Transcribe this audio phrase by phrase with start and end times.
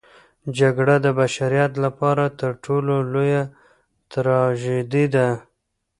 [0.59, 3.43] جګړه د بشریت لپاره تر ټولو لویه
[4.11, 5.27] تراژیدي ده.